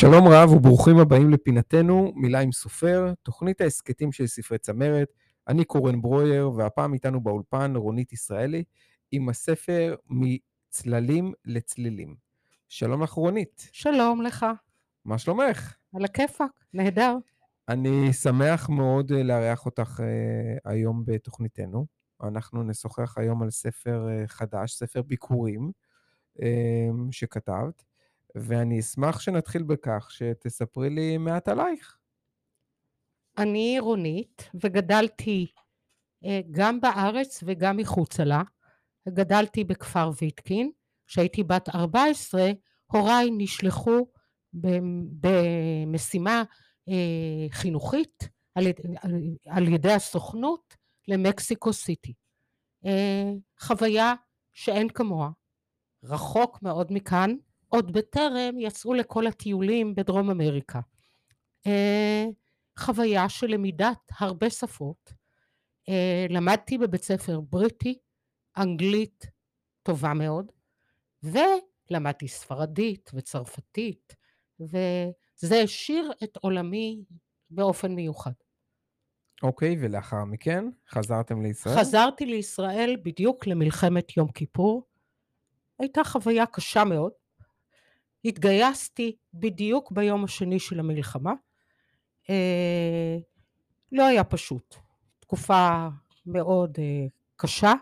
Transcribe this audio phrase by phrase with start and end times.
[0.00, 5.12] שלום רב וברוכים הבאים לפינתנו, מילה עם סופר, תוכנית ההסכתים של ספרי צמרת.
[5.48, 8.64] אני קורן ברויר, והפעם איתנו באולפן רונית ישראלי,
[9.12, 12.16] עם הספר מצללים לצלילים.
[12.68, 13.68] שלום לך רונית.
[13.72, 14.46] שלום לך.
[15.04, 15.74] מה שלומך?
[15.96, 17.16] על הכיפאק, נהדר.
[17.68, 21.86] אני שמח מאוד אה, לארח אותך uh, היום בתוכניתנו.
[22.22, 25.70] אנחנו נשוחח היום על ספר uh, חדש, ספר ביקורים,
[27.10, 27.89] שכתבת.
[28.34, 31.96] ואני אשמח שנתחיל בכך שתספרי לי מעט עלייך.
[33.38, 35.46] אני רונית, וגדלתי
[36.24, 38.42] אה, גם בארץ וגם מחוצה לה.
[39.08, 40.70] גדלתי בכפר ויטקין.
[41.06, 42.50] כשהייתי בת 14,
[42.86, 44.06] הוריי נשלחו
[45.20, 46.42] במשימה
[46.88, 48.28] אה, חינוכית
[49.46, 50.76] על ידי הסוכנות
[51.08, 52.14] למקסיקו סיטי.
[52.86, 54.14] אה, חוויה
[54.52, 55.30] שאין כמוה.
[56.04, 57.34] רחוק מאוד מכאן,
[57.70, 60.80] עוד בטרם יצאו לכל הטיולים בדרום אמריקה.
[61.66, 62.24] אה,
[62.78, 65.12] חוויה של למידת הרבה שפות.
[65.88, 67.98] אה, למדתי בבית ספר בריטי,
[68.56, 69.26] אנגלית
[69.82, 70.52] טובה מאוד,
[71.22, 74.14] ולמדתי ספרדית וצרפתית,
[74.60, 77.04] וזה העשיר את עולמי
[77.50, 78.32] באופן מיוחד.
[79.42, 81.76] אוקיי, okay, ולאחר מכן חזרתם לישראל?
[81.78, 84.86] חזרתי לישראל בדיוק למלחמת יום כיפור.
[85.78, 87.12] הייתה חוויה קשה מאוד.
[88.24, 91.32] התגייסתי בדיוק ביום השני של המלחמה.
[92.30, 93.16] אה,
[93.92, 94.76] לא היה פשוט,
[95.18, 95.88] תקופה
[96.26, 97.72] מאוד אה, קשה,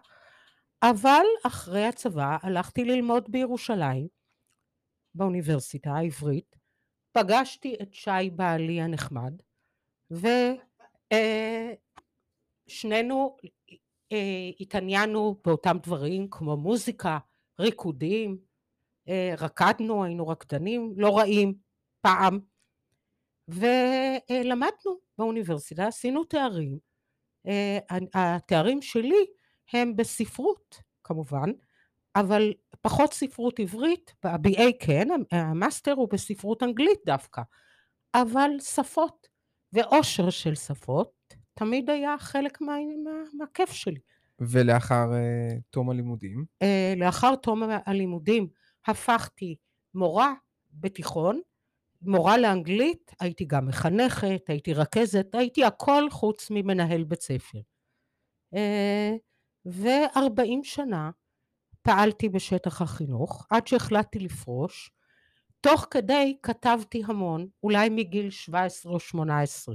[0.82, 4.08] אבל אחרי הצבא הלכתי ללמוד בירושלים,
[5.14, 6.56] באוניברסיטה העברית,
[7.12, 9.32] פגשתי את שי בעלי הנחמד,
[12.70, 13.36] ושנינו
[14.12, 17.18] אה, התעניינו באותם דברים כמו מוזיקה,
[17.60, 18.47] ריקודים, אה,
[19.38, 21.54] רקדנו, היינו רקדנים לא רעים
[22.00, 22.40] פעם,
[23.48, 26.78] ולמדנו באוניברסיטה, עשינו תארים.
[27.46, 27.78] אה,
[28.14, 29.26] התארים שלי
[29.72, 31.50] הם בספרות כמובן,
[32.16, 37.42] אבל פחות ספרות עברית, ב-BA כן, המאסטר הוא בספרות אנגלית דווקא,
[38.14, 39.28] אבל שפות
[39.72, 44.00] ועושר של שפות תמיד היה חלק מה, מה, מהכיף שלי.
[44.40, 46.44] ולאחר uh, תום הלימודים?
[46.64, 48.48] Uh, לאחר תום הלימודים
[48.88, 49.56] הפכתי
[49.94, 50.32] מורה
[50.70, 51.40] בתיכון,
[52.02, 57.58] מורה לאנגלית, הייתי גם מחנכת, הייתי רכזת, הייתי הכל חוץ ממנהל בית ספר.
[58.54, 59.12] אה,
[59.64, 61.10] וארבעים שנה
[61.82, 64.90] פעלתי בשטח החינוך עד שהחלטתי לפרוש.
[65.60, 69.74] תוך כדי כתבתי המון, אולי מגיל 17 או 18.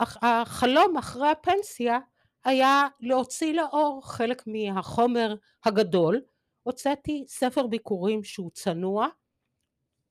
[0.00, 1.98] והחלום אחרי הפנסיה
[2.44, 5.34] היה להוציא לאור חלק מהחומר
[5.64, 6.20] הגדול.
[6.62, 9.06] הוצאתי ספר ביקורים שהוא צנוע,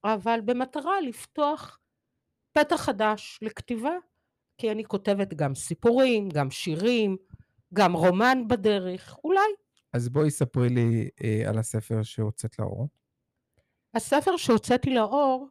[0.03, 1.79] אבל במטרה לפתוח
[2.51, 3.93] פתח חדש לכתיבה,
[4.57, 7.17] כי אני כותבת גם סיפורים, גם שירים,
[7.73, 9.49] גם רומן בדרך, אולי.
[9.93, 12.87] אז בואי ספרי לי אה, על הספר שהוצאת לאור.
[13.93, 15.47] הספר שהוצאתי לאור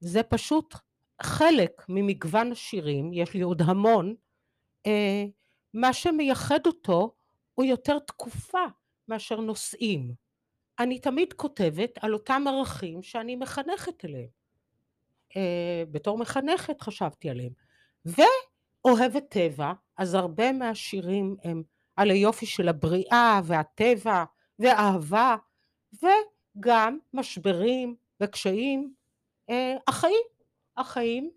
[0.00, 0.74] זה פשוט
[1.22, 4.14] חלק ממגוון השירים, יש לי עוד המון,
[4.86, 5.24] אה,
[5.74, 7.14] מה שמייחד אותו
[7.54, 8.64] הוא יותר תקופה
[9.08, 10.14] מאשר נושאים.
[10.78, 14.28] אני תמיד כותבת על אותם ערכים שאני מחנכת אליהם.
[15.36, 17.52] אה, בתור מחנכת חשבתי עליהם.
[18.04, 21.62] ואוהבת טבע, אז הרבה מהשירים הם
[21.96, 24.24] על היופי של הבריאה והטבע
[24.58, 25.36] ואהבה,
[26.02, 28.94] וגם משברים וקשיים.
[29.50, 30.24] אה, החיים,
[30.76, 31.30] החיים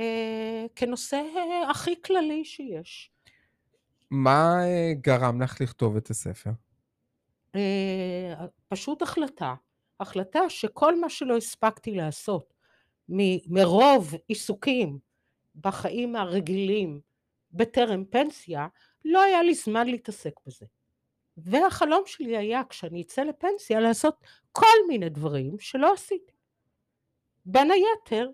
[0.00, 1.22] אה, כנושא
[1.70, 3.11] הכי כללי שיש.
[4.12, 6.50] מה אה, גרם לך לכתוב את הספר?
[7.54, 8.34] אה,
[8.68, 9.54] פשוט החלטה.
[10.00, 12.54] החלטה שכל מה שלא הספקתי לעשות
[13.48, 14.98] מרוב עיסוקים
[15.54, 17.00] בחיים הרגילים
[17.52, 18.68] בטרם פנסיה,
[19.04, 20.66] לא היה לי זמן להתעסק בזה.
[21.36, 26.32] והחלום שלי היה כשאני אצא לפנסיה לעשות כל מיני דברים שלא עשיתי.
[27.44, 28.30] בין היתר,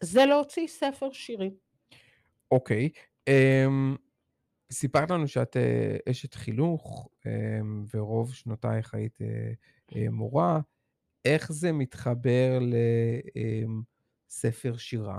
[0.00, 1.54] זה להוציא ספר שירים.
[2.50, 2.88] אוקיי.
[2.94, 3.00] Okay.
[3.28, 4.09] אמ, um...
[4.72, 9.52] סיפרת לנו שאת אה, אשת חינוך, אמ, ורוב שנותייך היית אה,
[9.96, 10.60] אה, מורה.
[11.24, 12.58] איך זה מתחבר
[14.28, 15.18] לספר שירה?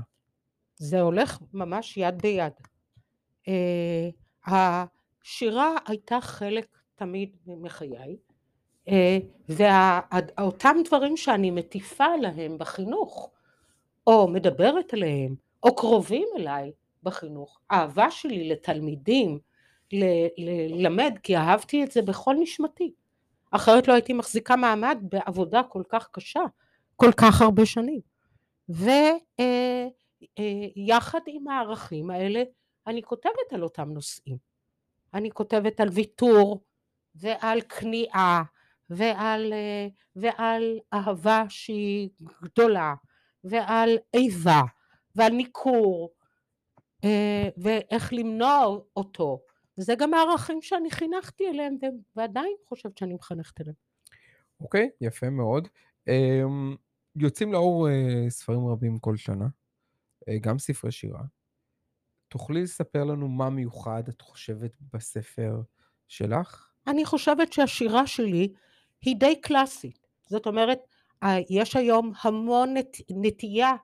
[0.75, 2.53] זה הולך ממש יד ביד.
[4.45, 8.17] השירה הייתה חלק תמיד מחיי,
[9.49, 13.31] ואותם דברים שאני מטיפה להם בחינוך,
[14.07, 16.71] או מדברת עליהם, או קרובים אליי,
[17.03, 17.59] בחינוך.
[17.69, 19.39] האהבה שלי לתלמידים,
[20.37, 22.93] ללמד, כי אהבתי את זה בכל נשמתי.
[23.51, 26.39] אחרת לא הייתי מחזיקה מעמד בעבודה כל כך קשה,
[26.95, 27.99] כל כך הרבה שנים.
[30.77, 32.43] ויחד עם הערכים האלה
[32.87, 34.37] אני כותבת על אותם נושאים.
[35.13, 36.61] אני כותבת על ויתור
[37.15, 38.43] ועל כניעה
[38.89, 39.53] ועל,
[40.15, 42.09] ועל אהבה שהיא
[42.41, 42.93] גדולה
[43.43, 44.61] ועל איבה
[45.15, 46.13] ועל ניכור
[47.57, 49.41] ואיך למנוע אותו.
[49.77, 51.77] וזה גם הערכים שאני חינכתי אליהם
[52.15, 53.75] ועדיין חושבת שאני מחנכת אליהם.
[54.59, 55.67] אוקיי, okay, יפה מאוד.
[57.15, 57.87] יוצאים לאור
[58.29, 59.47] ספרים רבים כל שנה,
[60.41, 61.21] גם ספרי שירה.
[62.27, 65.61] תוכלי לספר לנו מה מיוחד את חושבת בספר
[66.07, 66.71] שלך?
[66.87, 68.53] אני חושבת שהשירה שלי
[69.01, 70.07] היא די קלאסית.
[70.27, 70.79] זאת אומרת,
[71.49, 73.75] יש היום המון נת, נטייה אה,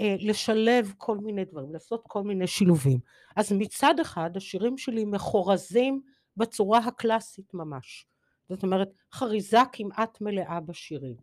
[0.00, 2.98] לשלב כל מיני דברים, לעשות כל מיני שילובים.
[3.36, 6.00] אז מצד אחד השירים שלי מחורזים
[6.36, 8.06] בצורה הקלאסית ממש.
[8.48, 11.16] זאת אומרת, חריזה כמעט מלאה בשירים.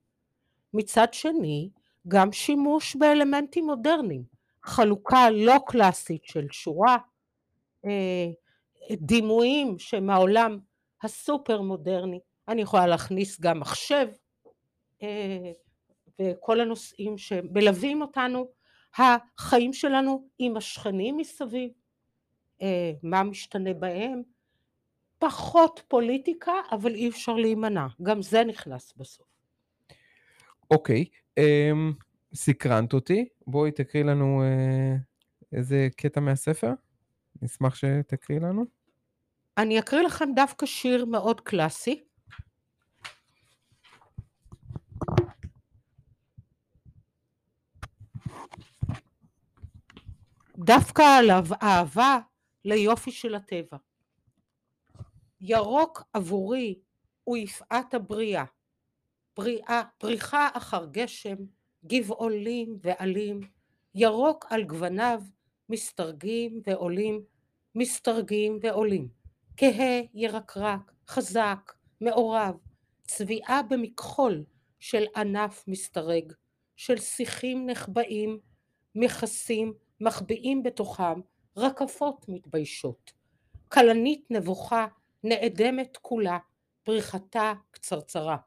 [0.74, 1.70] מצד שני,
[2.08, 4.24] גם שימוש באלמנטים מודרניים.
[4.64, 6.98] חלוקה לא קלאסית של שורה,
[7.86, 8.28] אה,
[8.92, 10.60] דימויים שמהעולם
[11.04, 14.08] הסופר מודרני, אני יכולה להכניס גם מחשב
[15.02, 15.52] אה,
[16.22, 18.48] וכל הנושאים שמלווים אותנו,
[18.98, 21.72] החיים שלנו עם השכנים מסביב,
[22.62, 24.22] אה, מה משתנה בהם,
[25.20, 29.28] פחות פוליטיקה אבל אי אפשר להימנע, גם זה נכנס בסוף.
[30.72, 31.94] אוקיי, okay, um,
[32.34, 36.72] סקרנת אותי, בואי תקריא לנו uh, איזה קטע מהספר,
[37.42, 38.66] נשמח שתקריא לנו.
[39.58, 42.04] אני אקריא לכם דווקא שיר מאוד קלאסי.
[50.58, 51.30] דווקא על
[51.64, 52.20] אהבה
[52.66, 53.78] ליופי של הטבע.
[55.42, 56.80] ירוק עבורי
[57.24, 58.44] הוא יפעת הבריאה,
[59.34, 61.36] פריחה, פריחה אחר גשם,
[61.86, 63.40] גבעולים ועלים,
[63.96, 65.22] ירוק על גווניו
[65.70, 67.22] מסתרגים ועולים,
[67.76, 69.08] מסתרגים ועולים.
[69.58, 72.56] כהה ירקרק, חזק, מעורב,
[73.08, 74.44] צביעה במכחול
[74.80, 76.34] של ענף מסתרג,
[76.76, 78.40] של שיחים נחבאים,
[78.96, 79.74] מכסים,
[80.04, 81.22] מחביאים בתוכם
[81.58, 83.12] רקפות מתביישות.
[83.70, 84.88] כלנית נבוכה,
[85.24, 86.38] נאדמת כולה,
[86.84, 88.38] פריחתה קצרצרה,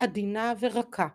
[0.00, 1.08] עדינה ורכה,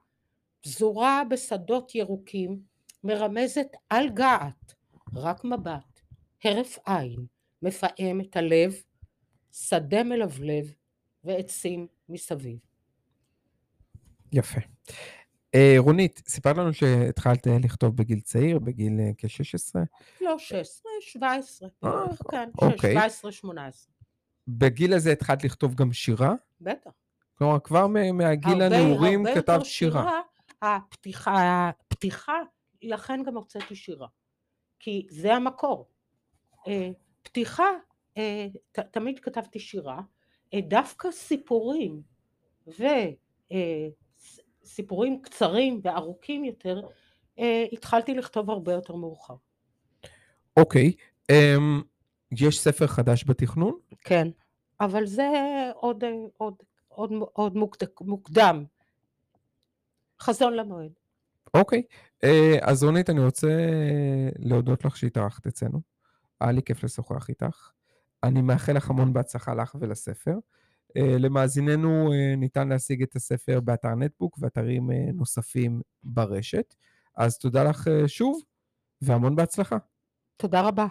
[0.61, 2.61] פזורה בשדות ירוקים,
[3.03, 4.73] מרמזת על געת,
[5.15, 6.01] רק מבט,
[6.43, 7.25] הרף עין,
[7.61, 8.73] מפעם את הלב,
[9.51, 10.73] שדה מלבלב
[11.23, 12.59] ועצים מסביב.
[14.31, 14.61] יפה.
[15.55, 19.79] אה, רונית, סיפרת לנו שהתחלת לכתוב בגיל צעיר, בגיל אה, כ-16?
[20.21, 21.89] לא, 16, 17, אה,
[22.31, 22.93] כן, אוקיי.
[22.93, 23.93] 17, 18.
[24.47, 26.33] בגיל הזה התחלת לכתוב גם שירה?
[26.61, 26.91] בטח.
[27.33, 30.01] כלומר, כבר מהגיל הנעורים כתבת שירה.
[30.03, 30.21] שירה.
[30.61, 32.33] הפתיחה, הפתיחה,
[32.81, 34.07] לכן גם הוצאתי שירה.
[34.79, 35.89] כי זה המקור.
[36.67, 36.89] אה,
[37.23, 37.69] פתיחה
[38.17, 40.01] אה, ת, תמיד כתבתי שירה,
[40.53, 42.01] אה, דווקא סיפורים
[42.67, 43.15] וסיפורים
[44.79, 46.81] אה, קצרים וארוכים יותר,
[47.71, 49.35] התחלתי לכתוב הרבה יותר מאוחר.
[50.57, 51.33] אוקיי, okay.
[51.33, 51.83] um,
[52.31, 53.77] יש ספר חדש בתכנון?
[54.01, 54.27] כן,
[54.79, 55.29] אבל זה
[55.75, 56.03] עוד,
[56.37, 56.55] עוד,
[56.87, 57.57] עוד, עוד
[58.01, 58.65] מוקדם.
[60.21, 60.91] חזון למועד.
[61.53, 61.83] אוקיי,
[62.25, 62.27] okay.
[62.61, 63.47] אז רונית, אני רוצה
[64.39, 65.81] להודות לך שהתארחת אצלנו.
[66.41, 67.71] היה לי כיף לשוחח איתך.
[68.23, 70.35] אני מאחל לך המון בהצלחה לך ולספר.
[70.97, 76.75] Uh, למאזיננו uh, ניתן להשיג את הספר באתר נטבוק ואתרים uh, נוספים ברשת.
[77.17, 78.41] אז תודה לך שוב,
[79.01, 79.77] והמון בהצלחה.
[80.37, 80.85] תודה רבה.